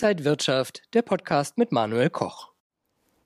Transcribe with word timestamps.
Inside 0.00 0.24
Wirtschaft, 0.24 0.82
der 0.94 1.02
Podcast 1.02 1.58
mit 1.58 1.72
Manuel 1.72 2.08
Koch. 2.08 2.52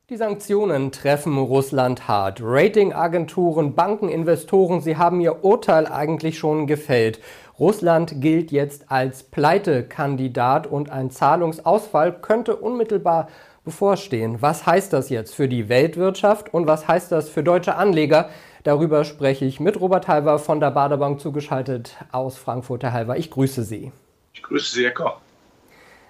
Die 0.08 0.16
Sanktionen 0.16 0.90
treffen 0.90 1.36
Russland 1.36 2.08
hart. 2.08 2.40
Ratingagenturen, 2.42 3.74
Banken, 3.74 4.08
Investoren, 4.08 4.80
sie 4.80 4.96
haben 4.96 5.20
ihr 5.20 5.44
Urteil 5.44 5.86
eigentlich 5.86 6.38
schon 6.38 6.66
gefällt. 6.66 7.20
Russland 7.58 8.22
gilt 8.22 8.52
jetzt 8.52 8.90
als 8.90 9.22
Pleitekandidat 9.22 10.66
und 10.66 10.88
ein 10.88 11.10
Zahlungsausfall 11.10 12.22
könnte 12.22 12.56
unmittelbar 12.56 13.28
bevorstehen. 13.66 14.40
Was 14.40 14.64
heißt 14.64 14.94
das 14.94 15.10
jetzt 15.10 15.34
für 15.34 15.48
die 15.48 15.68
Weltwirtschaft 15.68 16.54
und 16.54 16.66
was 16.66 16.88
heißt 16.88 17.12
das 17.12 17.28
für 17.28 17.42
deutsche 17.42 17.74
Anleger? 17.74 18.30
Darüber 18.62 19.04
spreche 19.04 19.44
ich 19.44 19.60
mit 19.60 19.78
Robert 19.78 20.08
Halver 20.08 20.38
von 20.38 20.58
der 20.58 20.70
Baderbank 20.70 21.20
zugeschaltet 21.20 21.98
aus 22.12 22.38
Frankfurt. 22.38 22.82
Herr 22.82 22.94
Halver, 22.94 23.18
ich 23.18 23.30
grüße 23.30 23.62
Sie. 23.62 23.92
Ich 24.32 24.42
grüße 24.42 24.74
Sie, 24.74 24.84
Herr 24.84 24.92
Koch. 24.92 25.21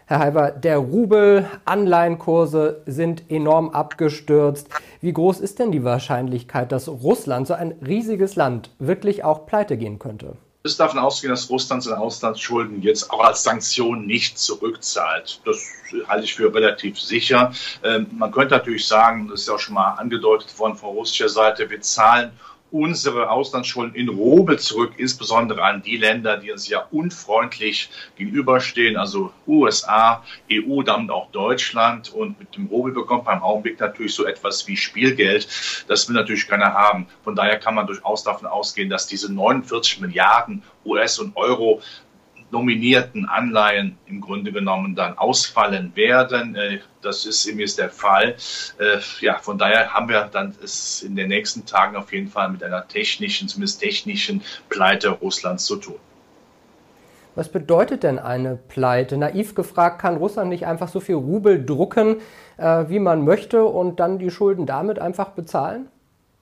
Herr 0.07 0.19
Halber, 0.19 0.51
der 0.51 0.79
Rubel, 0.79 1.49
Anleihenkurse 1.65 2.83
sind 2.87 3.31
enorm 3.31 3.71
abgestürzt. 3.71 4.69
Wie 5.01 5.13
groß 5.13 5.41
ist 5.41 5.59
denn 5.59 5.71
die 5.71 5.85
Wahrscheinlichkeit, 5.85 6.73
dass 6.73 6.89
Russland, 6.89 7.47
so 7.47 7.55
ein 7.55 7.75
riesiges 7.87 8.37
Land, 8.37 8.71
wirklich 8.79 9.25
auch 9.25 9.47
pleite 9.47 9.77
gehen 9.77 9.99
könnte? 9.99 10.37
Es 10.65 10.77
darf 10.77 10.93
davon 10.93 11.05
ausgehen, 11.05 11.31
dass 11.31 11.51
Russland 11.51 11.83
seine 11.83 11.99
Auslandsschulden 11.99 12.83
jetzt 12.83 13.11
auch 13.11 13.25
als 13.25 13.43
Sanktion 13.43 14.07
nicht 14.07 14.39
zurückzahlt. 14.39 15.41
Das 15.45 15.67
halte 16.07 16.25
ich 16.25 16.35
für 16.35 16.55
relativ 16.55 17.01
sicher. 17.01 17.53
Ähm, 17.83 18.07
man 18.13 18.31
könnte 18.31 18.55
natürlich 18.55 18.87
sagen, 18.87 19.29
das 19.29 19.41
ist 19.41 19.49
ja 19.49 19.55
auch 19.55 19.59
schon 19.59 19.75
mal 19.75 19.95
angedeutet 19.95 20.57
worden 20.59 20.77
von 20.77 20.91
russischer 20.91 21.29
Seite, 21.29 21.69
wir 21.69 21.81
zahlen 21.81 22.31
unsere 22.73 23.31
Auslandsschulden 23.31 23.95
in 23.95 24.09
Rubel 24.09 24.59
zurück, 24.59 24.95
insbesondere 24.97 25.63
an 25.63 25.83
die 25.83 25.99
Länder, 25.99 26.39
die 26.39 26.51
uns 26.51 26.69
ja 26.69 26.87
unfreundlich 26.91 27.91
gegenüberstehen, 28.17 28.97
also 28.97 29.33
USA, 29.47 30.25
EU, 30.51 30.83
damit 30.83 31.11
auch 31.11 31.31
Deutschland. 31.31 32.13
Und 32.13 32.39
mit 32.41 32.57
dem 32.57 32.67
Rubel 32.67 32.93
bekommt 32.93 33.27
man 33.27 33.39
im 33.39 33.43
Augenblick 33.43 33.79
natürlich 33.79 34.15
so 34.15 34.25
etwas 34.25 34.67
wie 34.67 34.77
Spielgeld. 34.77 35.47
Das 35.87 36.09
will 36.09 36.17
natürlich 36.17 36.49
keiner 36.49 36.73
haben. 36.73 37.07
Von 37.23 37.37
daher 37.37 37.59
kann 37.59 37.75
man 37.75 37.87
durchaus 37.87 38.25
davon 38.25 38.47
ausgehen, 38.47 38.89
dass 38.89 39.07
diese 39.07 39.33
49 39.33 40.01
Milliarden 40.01 40.63
US 40.85 41.19
und 41.19 41.37
Euro 41.37 41.83
nominierten 42.53 43.27
Anleihen 43.27 43.99
im 44.07 44.21
Grunde 44.21 44.53
genommen 44.53 44.95
dann 44.95 45.19
ausfallen 45.19 45.93
werden. 45.97 46.55
Äh, 46.55 46.79
das 47.01 47.27
ist 47.27 47.47
im 47.47 47.59
der 47.59 47.91
Fall. 47.91 48.37
Äh, 48.79 48.99
ja, 49.21 49.39
von 49.39 49.59
daher 49.59 49.93
haben 49.93 50.09
wir 50.09 50.29
dann 50.31 50.55
es 50.63 51.03
in 51.03 51.17
den 51.17 51.29
nächsten 51.29 51.67
Tagen 51.67 51.97
auf 51.97 52.13
jeden 52.13 52.29
Fall 52.29 52.51
mit 52.51 52.63
einer 52.63 52.87
technischen, 52.87 53.49
zumindest 53.49 53.81
technischen 53.81 54.43
Pleite 54.69 55.09
Russlands 55.09 55.65
zu 55.65 55.77
tun. 55.77 55.97
Was 57.35 57.49
bedeutet 57.49 58.03
denn 58.03 58.19
eine 58.19 58.57
Pleite? 58.57 59.17
Naiv 59.17 59.55
gefragt, 59.55 60.03
kann 60.03 60.17
Russland 60.19 60.51
nicht 60.51 60.67
einfach 60.67 60.89
so 60.89 61.01
viel 61.01 61.15
Rubel 61.15 61.65
drucken, 61.65 62.17
äh, 62.59 62.85
wie 62.89 62.99
man 62.99 63.25
möchte 63.25 63.65
und 63.65 64.01
dann 64.01 64.19
die 64.19 64.31
Schulden 64.31 64.67
damit 64.67 64.99
einfach 64.99 65.31
bezahlen? 65.31 65.89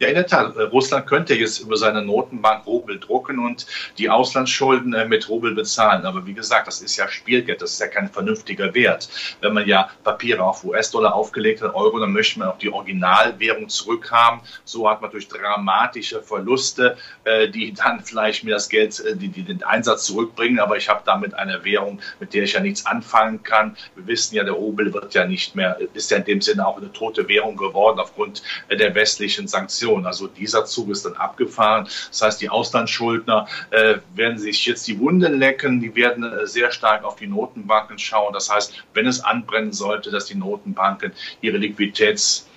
Ja, 0.02 0.08
in 0.08 0.14
der 0.14 0.26
Tat. 0.26 0.56
Äh, 0.56 0.62
Russland 0.62 1.06
könnte 1.06 1.34
jetzt 1.34 1.58
über 1.58 1.76
seine 1.76 2.00
Notenbank 2.00 2.66
Rubel 2.66 2.98
drucken 2.98 3.38
und 3.38 3.66
die 3.98 4.08
Auslandsschulden 4.08 4.94
äh, 4.94 5.04
mit 5.04 5.28
Rubel 5.28 5.54
bezahlen. 5.54 6.06
Aber 6.06 6.24
wie 6.24 6.32
gesagt, 6.32 6.68
das 6.68 6.80
ist 6.80 6.96
ja 6.96 7.06
Spielgeld, 7.06 7.60
das 7.60 7.72
ist 7.72 7.80
ja 7.80 7.86
kein 7.86 8.08
vernünftiger 8.08 8.72
Wert. 8.72 9.10
Wenn 9.42 9.52
man 9.52 9.68
ja 9.68 9.90
Papiere 10.02 10.42
auf 10.42 10.64
US-Dollar 10.64 11.14
aufgelegt 11.14 11.60
hat, 11.60 11.74
Euro, 11.74 11.98
dann 11.98 12.14
möchte 12.14 12.38
man 12.38 12.48
auch 12.48 12.56
die 12.56 12.72
Originalwährung 12.72 13.68
zurückhaben. 13.68 14.40
So 14.64 14.88
hat 14.88 15.02
man 15.02 15.10
durch 15.10 15.28
dramatische 15.28 16.22
Verluste, 16.22 16.96
äh, 17.24 17.50
die 17.50 17.74
dann 17.74 18.02
vielleicht 18.02 18.42
mir 18.42 18.54
das 18.54 18.70
Geld, 18.70 19.04
die, 19.16 19.28
die 19.28 19.42
den 19.42 19.62
Einsatz 19.64 20.04
zurückbringen. 20.06 20.60
Aber 20.60 20.78
ich 20.78 20.88
habe 20.88 21.02
damit 21.04 21.34
eine 21.34 21.62
Währung, 21.62 22.00
mit 22.20 22.32
der 22.32 22.44
ich 22.44 22.54
ja 22.54 22.60
nichts 22.60 22.86
anfangen 22.86 23.42
kann. 23.42 23.76
Wir 23.96 24.06
wissen 24.06 24.34
ja, 24.34 24.44
der 24.44 24.54
Rubel 24.54 24.94
wird 24.94 25.12
ja 25.12 25.26
nicht 25.26 25.54
mehr, 25.56 25.76
ist 25.92 26.10
ja 26.10 26.16
in 26.16 26.24
dem 26.24 26.40
Sinne 26.40 26.66
auch 26.66 26.78
eine 26.78 26.90
tote 26.90 27.28
Währung 27.28 27.58
geworden 27.58 28.00
aufgrund 28.00 28.42
der 28.70 28.94
westlichen 28.94 29.46
Sanktionen. 29.46 29.89
Inflation. 29.90 30.06
Also 30.06 30.26
dieser 30.26 30.64
Zug 30.64 30.90
ist 30.90 31.04
dann 31.04 31.14
abgefahren. 31.14 31.84
Das 31.84 32.22
heißt, 32.22 32.40
die 32.40 32.48
Auslandsschuldner 32.48 33.46
äh, 33.70 33.96
werden 34.14 34.38
sich 34.38 34.64
jetzt 34.66 34.86
die 34.86 34.98
Wunden 34.98 35.38
lecken, 35.38 35.80
die 35.80 35.94
werden 35.94 36.24
äh, 36.24 36.46
sehr 36.46 36.70
stark 36.70 37.04
auf 37.04 37.16
die 37.16 37.26
Notenbanken 37.26 37.98
schauen. 37.98 38.32
Das 38.32 38.50
heißt, 38.52 38.84
wenn 38.94 39.06
es 39.06 39.24
anbrennen 39.24 39.72
sollte, 39.72 40.10
dass 40.10 40.26
die 40.26 40.36
Notenbanken 40.36 41.12
ihre, 41.40 41.56
Liquiditäts, 41.56 42.48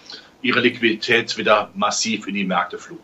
ihre 0.42 0.60
Liquidität 0.60 1.38
wieder 1.38 1.70
massiv 1.74 2.28
in 2.28 2.36
die 2.36 2.46
Märkte 2.46 2.78
fluten. 2.78 3.04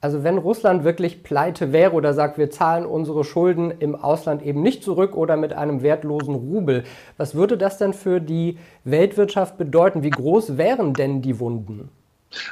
Also 0.00 0.24
wenn 0.24 0.36
Russland 0.36 0.82
wirklich 0.82 1.22
pleite 1.22 1.72
wäre 1.72 1.92
oder 1.92 2.12
sagt, 2.12 2.36
wir 2.36 2.50
zahlen 2.50 2.86
unsere 2.86 3.22
Schulden 3.22 3.70
im 3.70 3.94
Ausland 3.94 4.42
eben 4.42 4.60
nicht 4.60 4.82
zurück 4.82 5.14
oder 5.16 5.36
mit 5.36 5.52
einem 5.52 5.80
wertlosen 5.80 6.34
Rubel, 6.34 6.82
was 7.18 7.36
würde 7.36 7.56
das 7.56 7.78
denn 7.78 7.92
für 7.92 8.20
die 8.20 8.58
Weltwirtschaft 8.82 9.58
bedeuten? 9.58 10.02
Wie 10.02 10.10
groß 10.10 10.56
wären 10.56 10.96
denn 10.96 11.22
die 11.22 11.38
Wunden? 11.38 11.88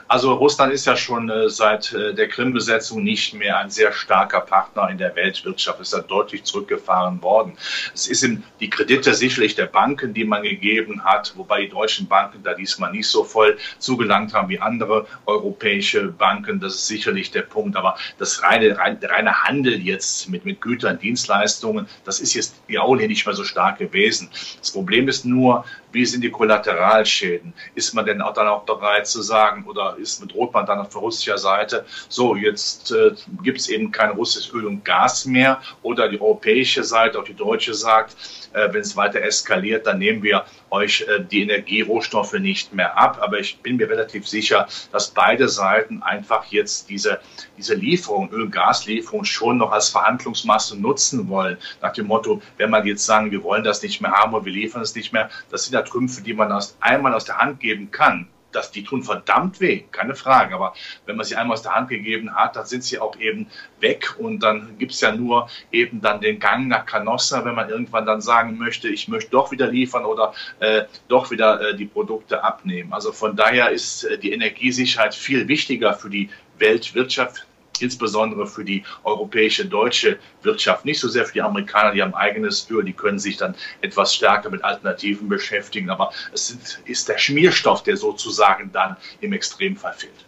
Also 0.09 0.35
Russland 0.35 0.73
ist 0.73 0.87
ja 0.87 0.97
schon 0.97 1.31
äh, 1.31 1.49
seit 1.49 1.93
äh, 1.93 2.15
der 2.15 2.29
Krim-Besetzung 2.29 3.03
nicht 3.03 3.35
mehr 3.35 3.59
ein 3.59 3.71
sehr 3.71 3.93
starker 3.93 4.41
Partner 4.41 4.89
in 4.91 4.99
der 4.99 5.15
Weltwirtschaft. 5.17 5.81
Es 5.81 5.89
ist 5.89 5.95
ja 5.95 6.01
deutlich 6.01 6.45
zurückgefahren 6.45 7.23
worden. 7.23 7.57
Es 7.95 8.07
ist 8.07 8.27
die 8.61 8.71
Kredite 8.71 9.15
sicherlich 9.15 9.55
der 9.55 9.67
Banken, 9.67 10.15
die 10.15 10.25
man 10.25 10.43
gegeben 10.43 11.05
hat, 11.05 11.33
wobei 11.37 11.63
die 11.63 11.69
deutschen 11.69 12.07
Banken 12.07 12.43
da 12.43 12.55
diesmal 12.55 12.93
nicht 12.93 13.09
so 13.09 13.25
voll 13.25 13.57
zugelangt 13.79 14.35
haben 14.35 14.49
wie 14.49 14.59
andere 14.59 15.07
europäische 15.27 16.09
Banken. 16.09 16.61
Das 16.61 16.75
ist 16.75 16.87
sicherlich 16.87 17.31
der 17.31 17.43
Punkt. 17.43 17.77
Aber 17.77 17.97
das 18.19 18.43
reine, 18.43 18.77
rein, 18.77 19.01
der 19.01 19.11
reine 19.11 19.45
Handel 19.45 19.81
jetzt 19.81 20.29
mit, 20.29 20.45
mit 20.45 20.61
Gütern, 20.61 20.99
Dienstleistungen, 20.99 21.87
das 22.05 22.21
ist 22.21 22.35
jetzt 22.35 22.61
ja 22.69 22.83
auch 22.83 22.97
nicht 22.97 23.27
mehr 23.27 23.35
so 23.35 23.45
stark 23.45 23.79
gewesen. 23.79 24.31
Das 24.59 24.71
Problem 24.71 25.09
ist 25.09 25.25
nur, 25.25 25.65
wie 25.93 26.05
sind 26.06 26.23
die 26.23 26.31
Kollateralschäden? 26.31 27.53
Ist 27.75 27.95
man 27.95 28.06
denn 28.06 28.23
auch 28.23 28.33
dann 28.33 28.49
auch 28.49 28.65
bereit 28.65 29.06
zu 29.06 29.23
sagen, 29.23 29.65
oder 29.67 29.97
ist 29.99 30.21
mit 30.21 30.34
Rotband 30.34 30.69
dann 30.69 30.81
auf 30.81 30.95
russischer 30.97 31.39
Seite, 31.39 31.84
so 32.09 32.37
jetzt 32.37 32.93
äh, 32.93 33.12
gibt 33.43 33.59
es 33.59 33.69
eben 33.69 33.91
kein 33.91 34.11
russisches 34.11 34.53
Öl 34.53 34.67
und 34.67 34.84
Gas 34.84 35.25
mehr 35.27 35.61
oder 35.83 36.09
die 36.09 36.21
europäische 36.21 36.84
Seite, 36.84 37.19
auch 37.19 37.25
die 37.25 37.34
deutsche 37.34 37.75
sagt, 37.75 38.17
äh, 38.53 38.73
wenn 38.73 38.81
es 38.81 38.97
weiter 38.97 39.23
eskaliert, 39.23 39.87
dann 39.87 39.99
nehmen 39.99 40.23
wir 40.23 40.45
euch 40.70 41.03
äh, 41.03 41.25
die 41.25 41.42
Energierohstoffe 41.42 42.34
nicht 42.34 42.72
mehr 42.72 42.97
ab. 42.98 43.19
Aber 43.20 43.38
ich 43.38 43.58
bin 43.58 43.76
mir 43.76 43.88
relativ 43.88 44.26
sicher, 44.26 44.69
dass 44.92 45.10
beide 45.10 45.48
Seiten 45.48 46.03
einfach 46.03 46.47
jetzt 46.47 46.88
diese, 46.88 47.20
diese 47.56 47.75
Lieferung, 47.75 48.31
Öl-Gas-Lieferung 48.31 49.25
schon 49.25 49.58
noch 49.58 49.72
als 49.72 49.91
Verhandlungsmasse 49.91 50.81
nutzen 50.81 51.28
wollen. 51.28 51.56
Nach 51.81 51.92
dem 51.92 52.06
Motto, 52.06 52.42
wenn 52.56 52.70
man 52.70 52.86
jetzt 52.86 53.04
sagen, 53.04 53.31
wir 53.31 53.42
wollen 53.42 53.64
das 53.64 53.82
nicht 53.82 54.00
mehr 54.00 54.12
haben 54.12 54.34
und 54.34 54.44
wir 54.44 54.53
liefern 54.53 54.82
es 54.82 54.94
nicht 54.94 55.12
mehr, 55.12 55.31
das 55.50 55.64
sind 55.64 55.75
ja 55.75 55.82
Trümpfe, 55.82 56.22
die 56.22 56.34
man 56.34 56.53
aus, 56.53 56.76
einmal 56.81 57.14
aus 57.14 57.25
der 57.25 57.38
Hand 57.38 57.60
geben 57.60 57.91
kann 57.91 58.28
dass 58.53 58.71
die 58.71 58.84
tun 58.84 59.03
verdammt 59.03 59.61
weh, 59.61 59.84
keine 59.91 60.15
Frage. 60.15 60.55
Aber 60.55 60.75
wenn 61.06 61.16
man 61.16 61.25
sie 61.25 61.37
einmal 61.37 61.55
aus 61.55 61.62
der 61.62 61.75
Hand 61.75 61.88
gegeben 61.88 62.34
hat, 62.34 62.56
dann 62.56 62.66
sind 62.66 62.84
sie 62.84 62.99
auch 62.99 63.19
eben 63.19 63.47
weg 63.81 64.16
und 64.19 64.41
dann 64.41 64.78
gibt 64.78 64.93
es 64.93 65.00
ja 65.00 65.15
nur 65.15 65.49
eben 65.72 66.00
dann 66.00 66.21
den 66.21 66.38
Gang 66.38 66.69
nach 66.69 66.87
Canossa, 66.87 67.44
wenn 67.44 67.55
man 67.55 67.69
irgendwann 67.69 68.06
dann 68.06 68.21
sagen 68.21 68.59
möchte, 68.59 68.88
ich 68.88 69.09
möchte 69.09 69.31
doch 69.31 69.50
wieder 69.50 69.69
liefern 69.69 70.05
oder 70.05 70.34
äh, 70.61 70.84
doch 71.09 71.31
wieder 71.31 71.61
äh, 71.61 71.77
die 71.77 71.87
Produkte 71.87 72.44
abnehmen. 72.44 72.93
Also 72.93 73.12
von 73.12 73.37
daher 73.37 73.71
ist 73.71 74.05
äh, 74.05 74.19
die 74.19 74.33
Energiesicherheit 74.33 75.15
viel 75.15 75.49
wichtiger 75.49 75.94
für 75.94 76.11
die 76.11 76.31
Weltwirtschaft, 76.59 77.47
insbesondere 77.83 78.47
für 78.47 78.65
die 78.65 78.85
europäische, 79.05 79.67
deutsche 79.67 80.19
Wirtschaft, 80.43 80.85
nicht 80.85 81.01
so 81.01 81.09
sehr 81.09 81.25
für 81.25 81.35
die 81.35 81.43
Amerikaner, 81.43 81.93
die 81.93 82.03
haben 82.03 82.15
eigenes 82.15 82.69
Öl, 82.71 82.85
die 82.85 82.93
können 82.93 83.19
sich 83.19 83.37
dann 83.37 83.55
etwas 83.81 84.15
stärker 84.15 84.51
mit 84.51 84.65
Alternativen 84.65 85.29
beschäftigen, 85.29 85.91
aber 85.91 86.13
es 86.33 86.49
sind, 86.49 86.81
ist 86.85 87.09
der 87.09 87.19
Schmierstoff, 87.19 87.83
der 87.83 87.97
sozusagen 87.97 88.71
dann 88.73 88.97
im 89.21 89.33
Extremfall 89.33 89.95
fehlt. 89.95 90.27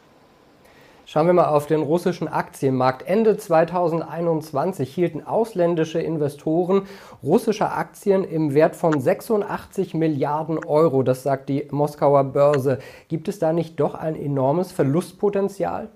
Schauen 1.13 1.27
wir 1.27 1.35
mal 1.35 1.49
auf 1.49 1.67
den 1.67 1.83
russischen 1.83 2.27
Aktienmarkt. 2.27 3.07
Ende 3.07 3.37
2021 3.37 4.95
hielten 4.95 5.23
ausländische 5.23 6.01
Investoren 6.01 6.87
russische 7.22 7.71
Aktien 7.71 8.25
im 8.25 8.55
Wert 8.55 8.77
von 8.77 8.98
86 8.98 9.93
Milliarden 9.93 10.65
Euro. 10.65 11.03
Das 11.03 11.22
sagt 11.22 11.51
die 11.51 11.69
Moskauer 11.71 12.25
Börse. 12.25 12.78
Gibt 13.09 13.28
es 13.28 13.39
da 13.39 13.53
nicht 13.53 13.78
doch 13.78 13.95
ein 13.95 14.16
enormes 14.16 14.72
Verlustpotenzial? 14.72 15.91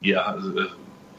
Ja, 0.00 0.22
also, 0.22 0.52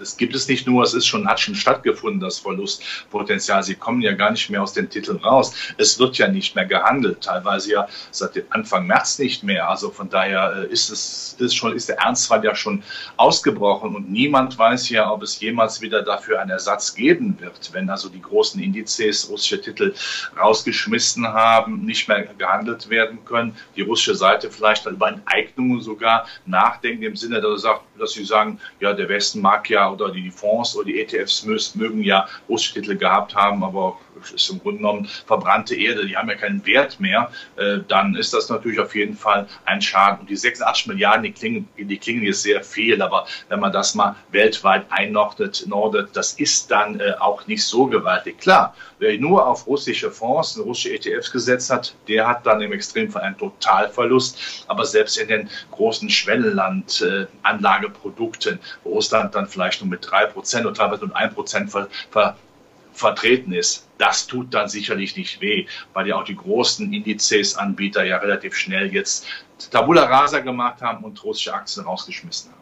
es 0.02 0.18
gibt 0.18 0.36
es 0.36 0.48
nicht 0.48 0.68
nur, 0.68 0.84
es 0.84 0.94
ist 0.94 1.06
schon, 1.06 1.28
hat 1.28 1.40
schon 1.40 1.56
stattgefunden, 1.56 2.20
das 2.20 2.40
Verlustpotenzial. 2.40 3.64
Sie 3.64 3.76
kommen 3.76 4.02
ja 4.02 4.14
gar 4.14 4.32
nicht 4.32 4.50
mehr 4.50 4.62
aus 4.62 4.74
den 4.74 4.90
Titeln 4.90 5.18
raus. 5.18 5.54
Es 5.78 6.00
wird 6.00 6.18
ja 6.18 6.28
nicht 6.28 6.56
mehr 6.56 6.66
gehandelt, 6.66 7.22
teilweise 7.22 7.72
ja 7.72 7.88
seit 8.12 8.44
Anfang 8.52 8.88
März 8.88 9.20
nicht 9.20 9.44
mehr. 9.44 9.70
Also 9.70 9.92
von 9.92 10.10
daher 10.10 10.66
äh, 10.70 10.74
ist 10.74 10.90
es 10.90 11.36
ist 11.40 11.56
schon, 11.56 11.76
ist 11.76 11.90
der 11.90 12.00
Ernstfall 12.00 12.44
ja 12.44 12.56
schon 12.56 12.84
ausgebrochen 13.18 13.96
und 13.96 14.12
niemand 14.12 14.58
weiß 14.58 14.90
ja, 14.90 15.12
ob 15.12 15.24
es 15.24 15.40
jemals 15.40 15.82
wieder 15.82 16.02
dafür 16.02 16.42
einen 16.42 16.52
Ersatz 16.52 16.96
geben 16.96 17.38
wird, 17.40 17.74
wenn 17.74 17.90
also 17.90 18.10
die 18.10 18.22
großen 18.22 18.62
Indizes 18.62 19.30
russische 19.30 19.62
Titel 19.62 19.94
rausgeschmissen 20.40 21.28
haben, 21.28 21.86
nicht 21.86 22.08
mehr 22.08 22.26
gehandelt 22.38 22.90
werden 22.90 23.24
können. 23.26 23.56
Die 23.76 23.82
russische 23.82 24.16
Seite 24.16 24.50
vielleicht 24.50 24.86
über 24.86 25.10
Enteignungen 25.10 25.82
sogar 25.82 26.28
nachdenken 26.46 27.04
im 27.04 27.16
Sinne, 27.16 27.42
dass 27.42 28.12
sie 28.12 28.26
sagen, 28.26 28.60
ja, 28.80 28.94
der 28.94 29.10
Westen 29.10 29.42
mag 29.42 29.70
ja 29.70 29.91
oder 29.92 30.12
die 30.12 30.32
Fonds 30.32 30.76
oder 30.76 30.86
die 30.86 31.02
ETFs 31.02 31.46
mögen 31.76 32.04
ja 32.04 32.28
russische 32.50 32.82
Titel 32.82 32.98
gehabt 32.98 33.36
haben, 33.36 33.64
aber 33.64 33.98
ist 34.30 34.50
im 34.50 34.60
Grunde 34.60 34.78
genommen 34.78 35.10
verbrannte 35.26 35.76
Erde, 35.76 36.06
die 36.06 36.16
haben 36.16 36.30
ja 36.30 36.36
keinen 36.36 36.64
Wert 36.66 36.98
mehr, 37.00 37.32
äh, 37.56 37.80
dann 37.88 38.16
ist 38.16 38.34
das 38.34 38.50
natürlich 38.50 38.80
auf 38.80 38.94
jeden 38.96 39.16
Fall 39.16 39.48
ein 39.66 39.82
Schaden. 39.82 40.20
Und 40.22 40.30
die 40.30 40.36
86 40.36 40.88
Milliarden, 40.88 41.24
die 41.24 41.32
klingen, 41.32 41.68
die 41.78 41.98
klingen 41.98 42.24
jetzt 42.24 42.42
sehr 42.44 42.64
viel, 42.64 43.02
aber 43.02 43.26
wenn 43.50 43.60
man 43.60 43.72
das 43.72 43.96
mal 43.96 44.16
weltweit 44.32 44.86
einordnet, 44.90 45.66
nordet, 45.68 46.10
das 46.14 46.34
ist 46.34 46.70
dann 46.70 47.00
äh, 47.00 47.14
auch 47.20 47.48
nicht 47.48 47.64
so 47.64 47.88
gewaltig. 47.88 48.40
Klar, 48.40 48.76
wer 49.00 49.18
nur 49.18 49.48
auf 49.48 49.66
russische 49.68 50.12
Fonds, 50.12 50.60
russische 50.60 50.94
ETFs 50.94 51.32
gesetzt 51.32 51.72
hat, 51.72 51.96
der 52.08 52.28
hat 52.28 52.46
dann 52.46 52.62
im 52.62 52.72
Extremfall 52.72 53.24
einen 53.24 53.38
Totalverlust. 53.38 54.66
Aber 54.68 54.86
selbst 54.86 55.18
in 55.18 55.28
den 55.28 55.50
großen 55.72 56.10
Schwellenland-Anlageprodukten, 56.10 58.60
wo 58.84 58.92
Russland 58.92 59.36
dann 59.36 59.48
vielleicht 59.48 59.81
nur 59.82 59.90
mit 59.90 60.06
3% 60.06 60.62
oder 60.62 60.74
teilweise 60.74 61.06
mit 61.06 61.16
1% 61.16 61.68
ver, 61.68 61.88
ver 62.10 62.38
vertreten 62.94 63.54
ist. 63.54 63.88
Das 63.98 64.28
tut 64.28 64.54
dann 64.54 64.68
sicherlich 64.68 65.16
nicht 65.16 65.42
weh, 65.42 65.66
weil 65.94 66.08
ja 66.08 66.18
auch 66.18 66.26
die 66.26 66.36
großen 66.36 66.92
Indizes-Anbieter 66.92 68.04
ja 68.04 68.18
relativ 68.18 68.56
schnell 68.56 68.94
jetzt 68.94 69.26
Tabula 69.72 70.04
Rasa 70.04 70.40
gemacht 70.40 70.82
haben 70.82 71.04
und 71.04 71.24
russische 71.24 71.54
Aktien 71.54 71.86
rausgeschmissen 71.86 72.52
haben. 72.52 72.62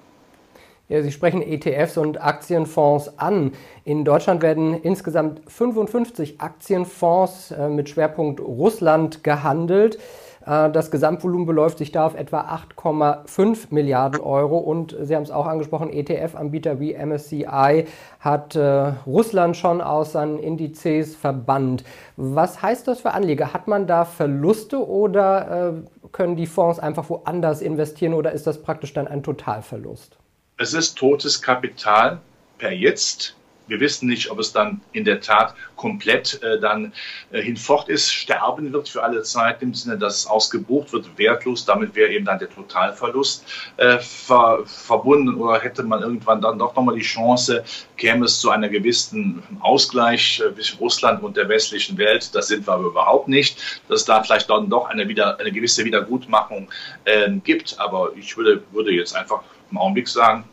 Ja, 0.90 1.04
Sie 1.04 1.12
sprechen 1.12 1.44
ETFs 1.44 1.98
und 1.98 2.20
Aktienfonds 2.20 3.20
an. 3.20 3.54
In 3.86 4.06
Deutschland 4.06 4.42
werden 4.42 4.74
insgesamt 4.74 5.42
55 5.48 6.42
Aktienfonds 6.42 7.52
äh, 7.52 7.70
mit 7.70 7.90
Schwerpunkt 7.90 8.40
Russland 8.40 9.24
gehandelt. 9.24 10.00
Äh, 10.46 10.70
das 10.72 10.92
Gesamtvolumen 10.92 11.46
beläuft 11.46 11.78
sich 11.78 11.92
da 11.92 12.06
auf 12.06 12.16
etwa 12.16 12.42
8,5 12.42 13.68
Milliarden 13.70 14.22
Euro. 14.22 14.58
Und 14.58 14.96
Sie 15.02 15.16
haben 15.16 15.24
es 15.24 15.32
auch 15.32 15.46
angesprochen, 15.46 15.90
ETF-Anbieter 15.92 16.80
wie 16.80 16.94
MSCI 16.94 17.86
hat 18.20 18.56
äh, 18.56 18.94
Russland 19.06 19.58
schon 19.58 19.82
aus 19.82 20.14
seinen 20.14 20.40
Indizes 20.40 21.16
verbannt. 21.16 21.84
Was 22.18 22.62
heißt 22.62 22.88
das 22.88 23.02
für 23.02 23.12
Anleger? 23.12 23.54
Hat 23.54 23.68
man 23.68 23.88
da 23.88 24.06
Verluste 24.06 24.88
oder 24.88 25.74
äh, 25.74 26.08
können 26.12 26.36
die 26.36 26.48
Fonds 26.48 26.80
einfach 26.80 27.10
woanders 27.10 27.62
investieren 27.62 28.14
oder 28.14 28.32
ist 28.32 28.48
das 28.48 28.62
praktisch 28.62 28.94
dann 28.94 29.08
ein 29.08 29.24
Totalverlust? 29.24 30.18
Es 30.58 30.74
ist 30.74 30.98
totes 30.98 31.42
Kapital 31.42 32.20
per 32.58 32.72
jetzt 32.72 33.36
wir 33.70 33.80
wissen 33.80 34.08
nicht, 34.10 34.30
ob 34.30 34.40
es 34.40 34.52
dann 34.52 34.82
in 34.92 35.06
der 35.06 35.22
Tat 35.22 35.56
komplett 35.76 36.42
äh, 36.44 36.60
dann 36.60 36.92
äh, 37.32 37.42
hinfort 37.42 37.88
ist, 37.88 38.12
sterben 38.12 38.74
wird 38.74 38.90
für 38.90 39.04
alle 39.04 39.24
Zeit, 39.24 39.62
im 39.62 39.74
Sinne, 39.74 39.98
dass 39.98 40.18
es 40.18 40.28
ausgebucht 40.28 40.92
wird, 40.92 41.18
wertlos. 41.18 41.66
Damit 41.66 41.96
wäre 41.96 42.12
eben 42.12 42.26
dann 42.26 42.40
der 42.40 42.50
Totalverlust 42.50 43.46
äh, 43.78 44.00
ver 44.00 44.60
verbunden 44.66 45.36
oder 45.36 45.60
hätte 45.62 45.84
man 45.84 46.02
irgendwann 46.02 46.42
dann 46.42 46.60
doch 46.60 46.76
nochmal 46.76 46.96
die 46.96 47.02
Chance, 47.02 47.64
käme 47.98 48.26
es 48.26 48.40
zu 48.40 48.50
einer 48.50 48.70
gewissen 48.70 49.42
Ausgleich 49.62 50.42
äh, 50.46 50.54
zwischen 50.54 50.80
Russland 50.80 51.24
und 51.24 51.38
der 51.38 51.48
westlichen 51.48 51.98
Welt. 51.98 52.34
Das 52.34 52.48
sind 52.48 52.68
wir 52.68 52.74
aber 52.74 52.88
überhaupt 52.88 53.28
nicht, 53.28 53.82
dass 53.88 54.06
da 54.06 54.24
vielleicht 54.24 54.50
dann 54.50 54.70
doch 54.70 54.90
eine, 54.90 55.08
wieder, 55.08 55.40
eine 55.40 55.52
gewisse 55.52 55.86
Wiedergutmachung 55.86 56.70
äh, 57.06 57.30
gibt. 57.44 57.80
Aber 57.80 58.12
ich 58.16 58.36
würde, 58.36 58.64
würde 58.72 58.92
jetzt 58.92 59.16
einfach 59.16 59.42
im 59.72 59.78
Augenblick 59.78 60.08
sagen, 60.08 60.44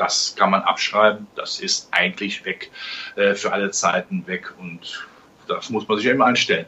das 0.00 0.34
kann 0.34 0.50
man 0.50 0.62
abschreiben, 0.62 1.26
das 1.36 1.60
ist 1.60 1.88
eigentlich 1.90 2.44
weg, 2.46 2.70
äh, 3.16 3.34
für 3.34 3.52
alle 3.52 3.70
Zeiten 3.70 4.26
weg 4.26 4.54
und 4.58 5.06
das 5.46 5.68
muss 5.68 5.86
man 5.86 5.98
sich 5.98 6.06
immer 6.06 6.24
einstellen. 6.24 6.66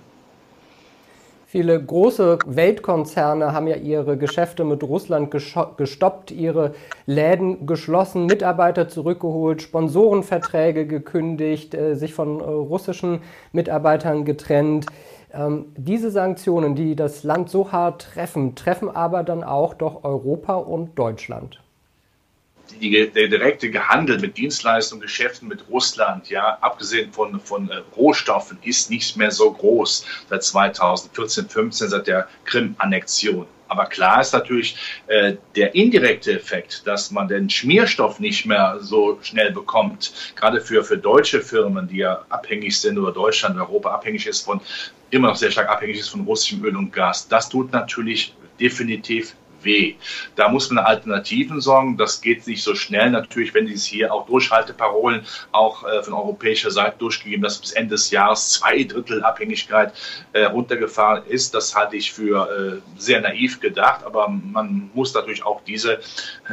Viele 1.46 1.82
große 1.82 2.38
Weltkonzerne 2.46 3.52
haben 3.52 3.66
ja 3.66 3.76
ihre 3.76 4.16
Geschäfte 4.16 4.64
mit 4.64 4.82
Russland 4.82 5.30
gestoppt, 5.30 6.30
ihre 6.30 6.74
Läden 7.04 7.66
geschlossen, 7.66 8.24
Mitarbeiter 8.24 8.88
zurückgeholt, 8.88 9.60
Sponsorenverträge 9.60 10.86
gekündigt, 10.86 11.74
äh, 11.74 11.94
sich 11.94 12.12
von 12.12 12.40
äh, 12.40 12.44
russischen 12.44 13.22
Mitarbeitern 13.52 14.24
getrennt. 14.26 14.86
Ähm, 15.32 15.66
diese 15.76 16.10
Sanktionen, 16.10 16.74
die 16.74 16.96
das 16.96 17.22
Land 17.22 17.48
so 17.48 17.72
hart 17.72 18.12
treffen, 18.14 18.54
treffen 18.54 18.90
aber 18.90 19.22
dann 19.22 19.42
auch 19.42 19.72
doch 19.72 20.04
Europa 20.04 20.54
und 20.56 20.98
Deutschland 20.98 21.61
die, 22.80 23.10
der 23.10 23.28
direkte 23.28 23.88
Handel 23.88 24.18
mit 24.18 24.36
Dienstleistungen, 24.36 25.02
Geschäften 25.02 25.48
mit 25.48 25.68
Russland, 25.68 26.28
ja, 26.28 26.58
abgesehen 26.60 27.12
von, 27.12 27.40
von 27.40 27.68
äh, 27.70 27.82
Rohstoffen, 27.96 28.58
ist 28.62 28.90
nicht 28.90 29.16
mehr 29.16 29.30
so 29.30 29.52
groß 29.52 30.04
seit 30.28 30.42
2014, 30.42 31.48
15, 31.48 31.88
seit 31.90 32.06
der 32.06 32.28
Krim-Annexion. 32.44 33.46
Aber 33.68 33.86
klar 33.86 34.20
ist 34.20 34.34
natürlich 34.34 34.76
äh, 35.06 35.36
der 35.56 35.74
indirekte 35.74 36.34
Effekt, 36.34 36.86
dass 36.86 37.10
man 37.10 37.26
den 37.26 37.48
Schmierstoff 37.48 38.20
nicht 38.20 38.44
mehr 38.44 38.76
so 38.80 39.18
schnell 39.22 39.50
bekommt, 39.50 40.12
gerade 40.36 40.60
für, 40.60 40.84
für 40.84 40.98
deutsche 40.98 41.40
Firmen, 41.40 41.88
die 41.88 41.98
ja 41.98 42.22
abhängig 42.28 42.78
sind 42.78 42.98
oder 42.98 43.12
Deutschland, 43.12 43.56
Europa 43.56 43.90
abhängig 43.90 44.26
ist 44.26 44.44
von, 44.44 44.60
immer 45.08 45.28
noch 45.28 45.36
sehr 45.36 45.50
stark 45.50 45.70
abhängig 45.70 46.00
ist 46.00 46.10
von 46.10 46.24
russischem 46.26 46.62
Öl 46.64 46.76
und 46.76 46.92
Gas. 46.92 47.28
Das 47.28 47.48
tut 47.48 47.72
natürlich 47.72 48.34
definitiv 48.60 49.34
weh. 49.64 49.94
Da 50.36 50.48
muss 50.48 50.70
man 50.70 50.84
Alternativen 50.84 51.60
sorgen. 51.60 51.96
Das 51.96 52.20
geht 52.20 52.46
nicht 52.46 52.62
so 52.62 52.74
schnell 52.74 53.10
natürlich, 53.10 53.54
wenn 53.54 53.66
dies 53.66 53.84
hier 53.84 54.12
auch 54.12 54.26
Durchhalteparolen 54.26 55.22
auch 55.52 55.84
äh, 55.84 56.02
von 56.02 56.14
europäischer 56.14 56.70
Seite 56.70 56.96
durchgegeben, 56.98 57.42
dass 57.42 57.58
bis 57.58 57.72
Ende 57.72 57.90
des 57.90 58.10
Jahres 58.10 58.50
zwei 58.50 58.84
Drittel 58.84 59.22
Abhängigkeit 59.22 59.92
äh, 60.32 60.44
runtergefahren 60.44 61.24
ist. 61.26 61.54
Das 61.54 61.74
halte 61.74 61.96
ich 61.96 62.12
für 62.12 62.80
äh, 62.80 63.00
sehr 63.00 63.20
naiv 63.20 63.60
gedacht, 63.60 64.04
aber 64.04 64.28
man 64.28 64.90
muss 64.94 65.14
natürlich 65.14 65.44
auch 65.44 65.62
diese, 65.64 66.00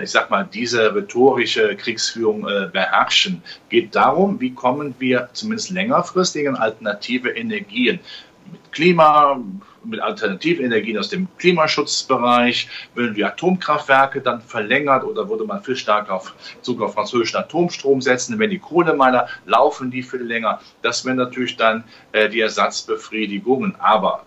ich 0.01 0.11
sag 0.11 0.29
mal, 0.29 0.47
diese 0.51 0.94
rhetorische 0.95 1.75
Kriegsführung 1.75 2.47
äh, 2.47 2.69
beherrschen. 2.71 3.41
Geht 3.69 3.95
darum, 3.95 4.39
wie 4.39 4.53
kommen 4.53 4.95
wir 5.00 5.29
zumindest 5.33 5.71
längerfristig 5.71 6.47
an 6.47 6.56
alternative 6.56 7.29
Energien 7.29 8.00
mit 8.51 8.71
Klima, 8.71 9.39
mit 9.83 9.99
alternativen 9.99 10.65
Energien 10.65 10.97
aus 10.97 11.09
dem 11.09 11.27
Klimaschutzbereich, 11.37 12.67
würden 12.95 13.15
wir 13.15 13.27
Atomkraftwerke 13.27 14.21
dann 14.21 14.41
verlängert 14.41 15.03
oder 15.03 15.29
würde 15.29 15.45
man 15.45 15.61
viel 15.63 15.75
stärker 15.75 16.15
auf 16.15 16.33
Zug 16.61 16.81
auf 16.81 16.93
französischen 16.93 17.37
Atomstrom 17.37 18.01
setzen, 18.01 18.39
wenn 18.39 18.49
die 18.49 18.59
Kohlemeiler 18.59 19.27
laufen 19.45 19.91
die 19.91 20.03
viel 20.03 20.21
länger. 20.21 20.61
Das 20.81 21.05
wären 21.05 21.17
natürlich 21.17 21.57
dann 21.57 21.83
äh, 22.11 22.29
die 22.29 22.41
Ersatzbefriedigungen. 22.41 23.75
Aber 23.79 24.23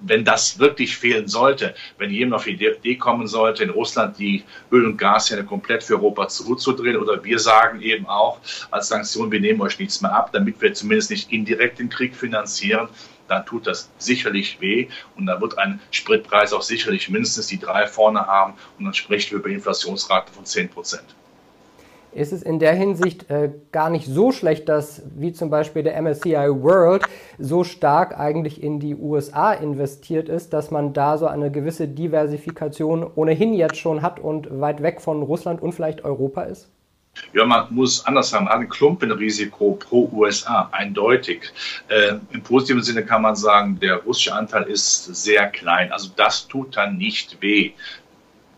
wenn 0.00 0.24
das 0.24 0.58
wirklich 0.58 0.96
fehlen 0.96 1.28
sollte, 1.28 1.74
wenn 1.98 2.10
jemand 2.10 2.34
auf 2.34 2.44
die 2.44 2.52
Idee 2.52 2.96
kommen 2.96 3.26
sollte, 3.26 3.64
in 3.64 3.70
Russland 3.70 4.18
die 4.18 4.44
Öl- 4.70 4.86
und 4.86 4.98
Gashähne 4.98 5.44
komplett 5.44 5.82
für 5.82 5.94
Europa 5.94 6.28
zurückzudrehen, 6.28 6.96
oder 6.96 7.22
wir 7.24 7.38
sagen 7.38 7.80
eben 7.80 8.06
auch 8.06 8.38
als 8.70 8.88
Sanktion, 8.88 9.32
wir 9.32 9.40
nehmen 9.40 9.60
euch 9.62 9.78
nichts 9.78 10.02
mehr 10.02 10.14
ab, 10.14 10.30
damit 10.32 10.60
wir 10.60 10.74
zumindest 10.74 11.10
nicht 11.10 11.32
indirekt 11.32 11.78
den 11.78 11.88
Krieg 11.88 12.14
finanzieren, 12.14 12.88
dann 13.28 13.44
tut 13.46 13.66
das 13.66 13.90
sicherlich 13.98 14.60
weh 14.60 14.88
und 15.16 15.26
dann 15.26 15.40
wird 15.40 15.58
ein 15.58 15.80
Spritpreis 15.90 16.52
auch 16.52 16.62
sicherlich 16.62 17.08
mindestens 17.08 17.46
die 17.46 17.58
drei 17.58 17.86
vorne 17.86 18.26
haben 18.26 18.54
und 18.78 18.84
dann 18.84 18.94
sprechen 18.94 19.32
wir 19.32 19.38
über 19.38 19.48
Inflationsrate 19.48 20.32
von 20.32 20.44
10 20.44 20.68
Prozent. 20.68 21.14
Ist 22.16 22.32
es 22.32 22.42
in 22.42 22.58
der 22.58 22.72
Hinsicht 22.72 23.28
äh, 23.28 23.50
gar 23.72 23.90
nicht 23.90 24.06
so 24.06 24.32
schlecht, 24.32 24.70
dass 24.70 25.02
wie 25.16 25.34
zum 25.34 25.50
Beispiel 25.50 25.82
der 25.82 26.00
MSCI 26.00 26.48
World 26.48 27.02
so 27.38 27.62
stark 27.62 28.18
eigentlich 28.18 28.62
in 28.62 28.80
die 28.80 28.94
USA 28.94 29.52
investiert 29.52 30.30
ist, 30.30 30.54
dass 30.54 30.70
man 30.70 30.94
da 30.94 31.18
so 31.18 31.26
eine 31.26 31.50
gewisse 31.50 31.88
Diversifikation 31.88 33.06
ohnehin 33.14 33.52
jetzt 33.52 33.76
schon 33.76 34.00
hat 34.00 34.18
und 34.18 34.48
weit 34.62 34.82
weg 34.82 35.02
von 35.02 35.22
Russland 35.22 35.60
und 35.60 35.72
vielleicht 35.72 36.06
Europa 36.06 36.44
ist? 36.44 36.70
Ja, 37.32 37.44
man 37.44 37.66
muss 37.70 38.04
anders 38.06 38.30
sagen, 38.30 38.44
man 38.44 38.54
hat 38.54 38.60
ein 38.60 38.68
Klumpenrisiko 38.68 39.72
pro 39.72 40.08
USA, 40.12 40.68
eindeutig. 40.72 41.52
Äh, 41.88 42.14
Im 42.30 42.42
positiven 42.42 42.82
Sinne 42.82 43.04
kann 43.04 43.22
man 43.22 43.36
sagen, 43.36 43.78
der 43.80 43.96
russische 43.96 44.34
Anteil 44.34 44.64
ist 44.64 45.04
sehr 45.14 45.48
klein. 45.48 45.92
Also 45.92 46.10
das 46.16 46.48
tut 46.48 46.76
dann 46.76 46.96
nicht 46.96 47.40
weh. 47.40 47.72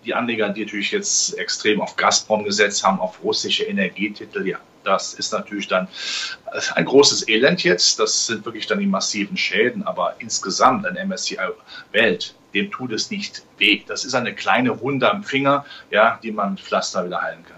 Die 0.05 0.15
Anleger, 0.15 0.49
die 0.50 0.65
natürlich 0.65 0.93
jetzt 0.93 1.37
extrem 1.38 1.81
auf 1.81 1.97
Gazprom 1.97 2.45
gesetzt 2.45 2.85
haben, 2.85 3.00
auf 3.00 3.23
russische 3.23 3.65
Energietitel, 3.65 4.47
ja, 4.47 4.59
das 4.85 5.12
ist 5.15 5.33
natürlich 5.33 5.69
dann 5.69 5.88
ein 6.75 6.85
großes 6.85 7.29
Elend 7.29 7.62
jetzt. 7.62 7.99
Das 7.99 8.27
sind 8.27 8.45
wirklich 8.45 8.67
dann 8.67 8.79
die 8.79 8.87
massiven 8.87 9.37
Schäden. 9.37 9.83
Aber 9.83 10.15
insgesamt 10.19 10.87
ein 10.87 11.09
MSCI 11.09 11.38
Welt, 11.93 12.35
dem 12.55 12.71
tut 12.71 12.93
es 12.93 13.11
nicht 13.11 13.43
weh. 13.59 13.83
Das 13.87 14.05
ist 14.05 14.15
eine 14.15 14.35
kleine 14.35 14.81
Wunde 14.81 15.11
am 15.11 15.25
Finger, 15.25 15.67
ja, 15.91 16.19
die 16.23 16.33
man 16.33 16.53
mit 16.53 16.61
Pflaster 16.61 17.05
wieder 17.05 17.21
heilen 17.21 17.45
kann. 17.45 17.58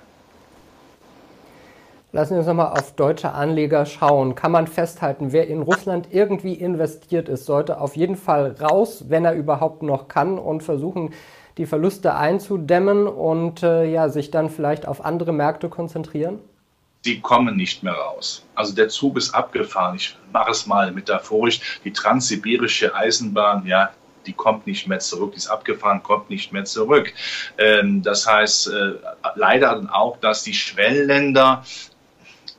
Lassen 2.12 2.32
wir 2.32 2.38
uns 2.38 2.48
nochmal 2.48 2.72
auf 2.72 2.96
deutsche 2.96 3.32
Anleger 3.32 3.86
schauen. 3.86 4.34
Kann 4.34 4.50
man 4.50 4.66
festhalten, 4.66 5.30
wer 5.30 5.46
in 5.46 5.62
Russland 5.62 6.08
irgendwie 6.10 6.54
investiert 6.54 7.28
ist, 7.28 7.46
sollte 7.46 7.80
auf 7.80 7.94
jeden 7.94 8.16
Fall 8.16 8.56
raus, 8.60 9.04
wenn 9.08 9.24
er 9.24 9.34
überhaupt 9.34 9.84
noch 9.84 10.08
kann 10.08 10.36
und 10.36 10.64
versuchen, 10.64 11.14
die 11.56 11.66
Verluste 11.66 12.16
einzudämmen 12.16 13.06
und 13.06 13.62
äh, 13.62 13.84
ja, 13.84 14.08
sich 14.08 14.32
dann 14.32 14.50
vielleicht 14.50 14.88
auf 14.88 15.04
andere 15.04 15.32
Märkte 15.32 15.68
konzentrieren? 15.68 16.40
Sie 17.02 17.20
kommen 17.20 17.56
nicht 17.56 17.84
mehr 17.84 17.94
raus. 17.94 18.44
Also 18.56 18.74
der 18.74 18.88
Zug 18.88 19.16
ist 19.16 19.32
abgefahren. 19.32 19.94
Ich 19.94 20.16
mache 20.32 20.50
es 20.50 20.66
mal 20.66 20.90
metaphorisch. 20.90 21.80
Die 21.84 21.92
transsibirische 21.92 22.92
Eisenbahn, 22.94 23.66
ja, 23.66 23.90
die 24.26 24.32
kommt 24.32 24.66
nicht 24.66 24.86
mehr 24.86 24.98
zurück, 24.98 25.32
die 25.32 25.38
ist 25.38 25.48
abgefahren, 25.48 26.02
kommt 26.02 26.28
nicht 26.28 26.52
mehr 26.52 26.64
zurück. 26.64 27.12
Ähm, 27.56 28.02
das 28.02 28.26
heißt 28.26 28.68
äh, 28.68 28.92
leider 29.34 29.88
auch, 29.92 30.18
dass 30.18 30.42
die 30.42 30.54
Schwellenländer 30.54 31.64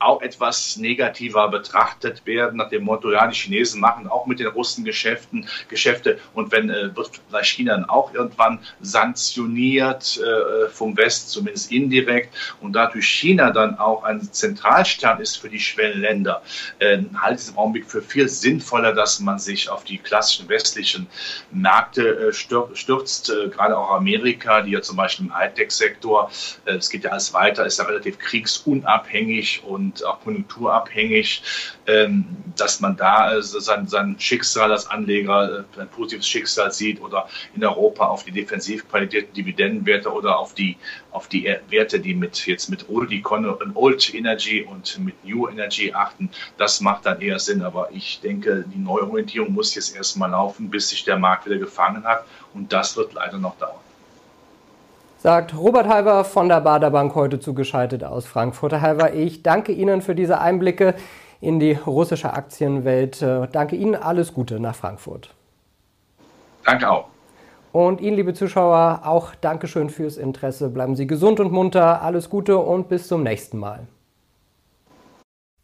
auch 0.04 0.22
etwas 0.22 0.76
negativer 0.76 1.48
betrachtet 1.48 2.24
werden, 2.26 2.56
nach 2.56 2.70
dem 2.70 2.84
Motto, 2.84 3.10
ja, 3.10 3.26
die 3.26 3.34
Chinesen 3.34 3.80
machen 3.80 4.06
auch 4.08 4.26
mit 4.26 4.40
den 4.40 4.48
Russen 4.48 4.84
Geschäften, 4.84 5.46
Geschäfte. 5.68 6.18
Und 6.34 6.52
wenn 6.52 6.70
äh, 6.70 6.94
wird 6.96 7.20
vielleicht 7.28 7.50
China 7.50 7.72
dann 7.74 7.88
auch 7.88 8.12
irgendwann 8.14 8.60
sanktioniert 8.80 10.18
äh, 10.18 10.68
vom 10.68 10.96
West, 10.96 11.30
zumindest 11.30 11.72
indirekt. 11.72 12.34
Und 12.60 12.72
dadurch 12.74 13.06
China 13.06 13.50
dann 13.50 13.78
auch 13.78 14.02
ein 14.04 14.22
Zentralstern 14.32 15.20
ist 15.20 15.36
für 15.36 15.48
die 15.48 15.60
Schwellenländer, 15.60 16.42
äh, 16.78 16.98
halte 17.20 17.34
ich 17.34 17.40
es 17.42 17.48
im 17.50 17.58
Augenblick 17.58 17.86
für 17.86 18.02
viel 18.02 18.28
sinnvoller, 18.28 18.92
dass 18.92 19.20
man 19.20 19.38
sich 19.38 19.68
auf 19.68 19.84
die 19.84 19.98
klassischen 19.98 20.48
westlichen 20.48 21.06
Märkte 21.50 22.28
äh, 22.28 22.32
stürzt, 22.32 23.30
äh, 23.30 23.48
gerade 23.48 23.76
auch 23.76 23.90
Amerika, 23.90 24.62
die 24.62 24.72
ja 24.72 24.82
zum 24.82 24.96
Beispiel 24.96 25.26
im 25.26 25.34
Hightech-Sektor, 25.34 26.30
äh, 26.64 26.74
es 26.74 26.90
geht 26.90 27.04
ja 27.04 27.10
alles 27.10 27.32
weiter, 27.32 27.66
ist 27.66 27.78
ja 27.78 27.84
relativ 27.84 28.18
kriegsunabhängig 28.18 29.62
und 29.64 29.91
und 29.92 30.04
auch 30.06 30.20
konjunkturabhängig, 30.20 31.42
ähm, 31.86 32.24
dass 32.56 32.80
man 32.80 32.96
da 32.96 33.16
also 33.16 33.60
sein, 33.60 33.86
sein 33.86 34.16
Schicksal 34.18 34.72
als 34.72 34.86
Anleger, 34.86 35.64
äh, 35.76 35.80
ein 35.80 35.88
positives 35.88 36.26
Schicksal 36.26 36.72
sieht 36.72 37.00
oder 37.00 37.28
in 37.54 37.64
Europa 37.64 38.06
auf 38.06 38.24
die 38.24 38.32
Defensivqualität, 38.32 39.36
Dividendenwerte 39.36 40.10
oder 40.12 40.38
auf 40.38 40.54
die, 40.54 40.76
auf 41.10 41.28
die 41.28 41.54
Werte, 41.68 42.00
die 42.00 42.14
mit, 42.14 42.46
jetzt 42.46 42.70
mit 42.70 42.88
Old, 42.88 43.10
Old 43.74 44.14
Energy 44.14 44.62
und 44.62 44.98
mit 44.98 45.24
New 45.24 45.48
Energy 45.48 45.92
achten. 45.92 46.30
Das 46.56 46.80
macht 46.80 47.06
dann 47.06 47.20
eher 47.20 47.38
Sinn. 47.38 47.62
Aber 47.62 47.90
ich 47.92 48.20
denke, 48.20 48.64
die 48.72 48.78
Neuorientierung 48.78 49.52
muss 49.52 49.74
jetzt 49.74 49.94
erstmal 49.94 50.30
laufen, 50.30 50.70
bis 50.70 50.88
sich 50.88 51.04
der 51.04 51.18
Markt 51.18 51.46
wieder 51.46 51.58
gefangen 51.58 52.04
hat. 52.04 52.24
Und 52.54 52.72
das 52.72 52.96
wird 52.96 53.12
leider 53.14 53.38
noch 53.38 53.56
dauern 53.58 53.81
sagt 55.22 55.56
Robert 55.56 55.86
Halver 55.86 56.24
von 56.24 56.48
der 56.48 56.60
Baderbank 56.62 57.14
heute 57.14 57.38
zugeschaltet 57.38 58.02
aus 58.02 58.26
Frankfurt. 58.26 58.72
Herr 58.72 58.80
Halver, 58.80 59.14
ich 59.14 59.44
danke 59.44 59.70
Ihnen 59.70 60.02
für 60.02 60.16
diese 60.16 60.40
Einblicke 60.40 60.96
in 61.40 61.60
die 61.60 61.74
russische 61.74 62.32
Aktienwelt. 62.32 63.22
Äh, 63.22 63.46
danke 63.52 63.76
Ihnen, 63.76 63.94
alles 63.94 64.34
Gute 64.34 64.58
nach 64.58 64.74
Frankfurt. 64.74 65.32
Danke 66.64 66.90
auch. 66.90 67.04
Und 67.70 68.00
Ihnen, 68.00 68.16
liebe 68.16 68.34
Zuschauer, 68.34 69.02
auch 69.04 69.36
Dankeschön 69.36 69.90
fürs 69.90 70.16
Interesse. 70.16 70.70
Bleiben 70.70 70.96
Sie 70.96 71.06
gesund 71.06 71.38
und 71.38 71.52
munter, 71.52 72.02
alles 72.02 72.28
Gute 72.28 72.58
und 72.58 72.88
bis 72.88 73.06
zum 73.06 73.22
nächsten 73.22 73.58
Mal. 73.58 73.86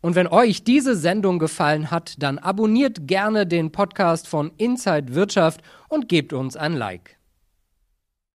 Und 0.01 0.15
wenn 0.15 0.29
euch 0.29 0.63
diese 0.63 0.95
Sendung 0.95 1.41
gefallen 1.41 1.91
hat, 1.91 2.23
dann 2.23 2.39
abonniert 2.39 3.09
gerne 3.09 3.45
den 3.45 3.73
Podcast 3.73 4.29
von 4.29 4.53
Inside 4.57 5.17
Wirtschaft 5.17 5.63
und 5.89 6.09
gebt 6.09 6.33
uns 6.33 6.57
ein 6.57 6.75
Like. 6.75 7.18